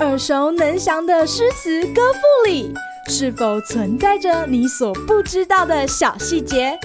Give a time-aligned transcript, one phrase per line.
[0.00, 2.72] 耳熟能详的诗词歌赋里，
[3.08, 6.78] 是否存在着你所不知道的小细节？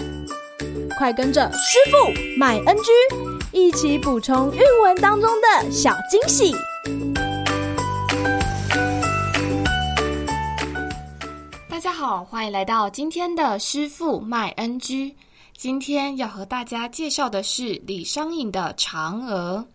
[0.98, 2.92] 快跟着师傅麦恩居
[3.54, 6.54] 一起补充韵文当中的小惊喜！
[11.70, 15.16] 大家好，欢迎来到今天的师傅麦恩居。
[15.58, 19.66] 今天要和大家介绍的是李商隐的《嫦娥》。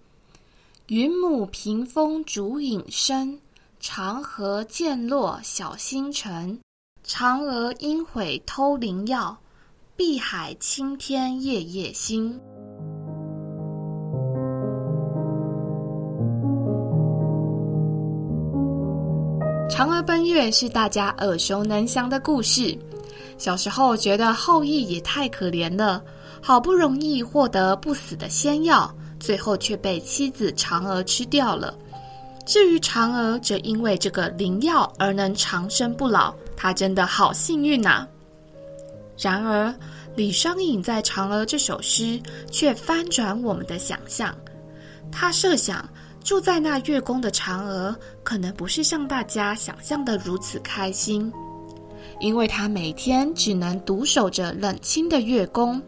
[0.91, 3.39] 云母屏风烛影深，
[3.79, 6.59] 长河渐落晓星沉。
[7.07, 9.39] 嫦娥应悔偷灵药，
[9.95, 12.37] 碧海青天夜夜心。
[19.69, 22.77] 嫦娥奔月是大家耳熟能详的故事。
[23.39, 26.03] 小时候觉得后羿也太可怜了，
[26.43, 31.77] 好不容易获得不死的仙药，最后却被妻子嫦娥吃掉了。
[32.47, 38.09] 至于嫦娥，则因为这个灵药而能长生不老，她真的好幸运呐。
[39.17, 39.73] 然而，
[40.17, 44.35] 李商隐在《嫦娥》这首诗却翻转我们的想象。
[45.13, 45.89] 他设想
[46.25, 51.33] 住在那月宫的嫦娥，可能不是像大家想象的如此开心。
[52.19, 55.81] 因为她每天只能独守着冷清的月宫，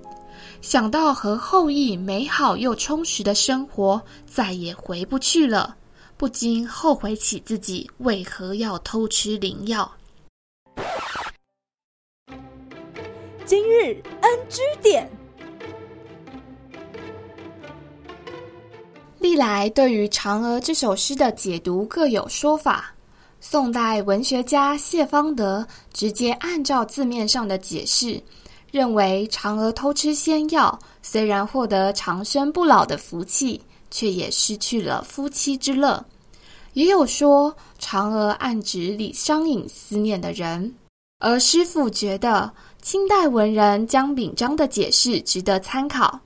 [0.60, 5.76] 想到和后羿美好又充实的生活再也回不去了，
[6.16, 9.90] 不禁后悔起自己为何要偷吃灵药。
[13.44, 15.10] 今日 NG 点，
[19.18, 22.94] 历来对于《嫦娥》这首诗的解读各有说法。
[23.40, 28.22] 宋代文学家谢方德直接按照字面上的解释，
[28.72, 36.02] 认为嫦娥偷吃仙药，虽然获得长生不老的福气，却也失去了夫妻之乐。
[36.72, 40.74] 也有说嫦娥暗指李商隐思念的人，
[41.18, 42.50] 而师傅觉得
[42.80, 46.18] 清代文人江秉章的解释值得参考。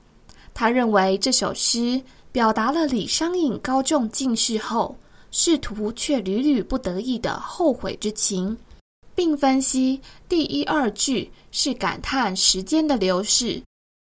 [0.53, 4.95] 他认为这首诗表达了李商隐高中进士后，
[5.31, 8.57] 仕途却屡屡不得意的后悔之情，
[9.17, 13.59] 并分析第一二句是感叹时间的流逝，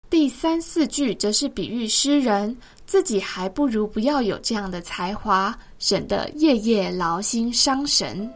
[0.08, 2.56] 第三四句则是比喻诗人
[2.86, 8.30] 自己还不如不要有这样的才华，省得夜夜劳心伤神。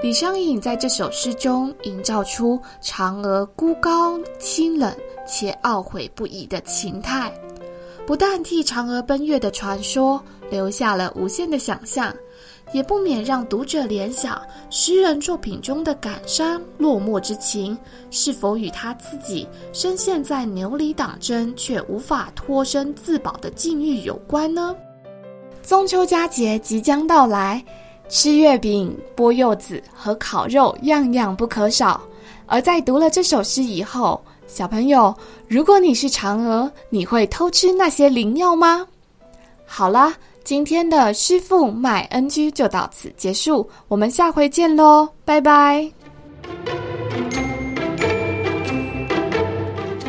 [0.00, 4.96] 李商隐在这首诗中营造出嫦娥孤高清冷
[5.28, 7.32] 且懊悔不已的情态，
[8.06, 12.12] 不但替嫦娥奔月的传说留下了无限的想象，
[12.72, 14.40] 也不免让读者联想
[14.70, 17.76] 诗人作品中的感伤落寞之情，
[18.10, 24.74] 是否与他自己深陷在牛李党争却无法脱身自保的境遇有关呢？
[25.62, 27.62] 中秋佳节即将到来。
[28.10, 32.00] 吃月饼、剥柚子和烤肉，样样不可少。
[32.46, 35.14] 而在读了这首诗以后，小朋友，
[35.46, 38.86] 如果你是嫦娥，你会偷吃那些灵药吗？
[39.66, 45.92] 好啦，今天的师傅麦恩居就到此结束，我们下回见喽，拜拜。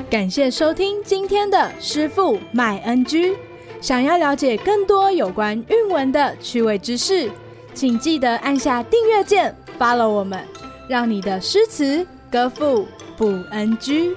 [0.09, 3.35] 感谢收听今天的师傅麦恩居。
[3.81, 7.29] 想要了解更多有关韵文的趣味知识。
[7.73, 10.43] 请记得按下订阅键，follow 我们，
[10.87, 12.85] 让你的诗词歌赋
[13.19, 14.15] 不安居。